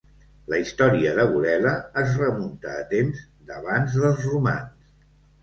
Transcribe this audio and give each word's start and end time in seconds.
La 0.51 0.59
història 0.61 1.11
de 1.19 1.25
Burela 1.33 1.73
es 2.05 2.15
remunta 2.23 2.73
a 2.79 2.87
temps 2.95 3.21
d'abans 3.53 4.01
dels 4.01 4.27
romans. 4.33 4.91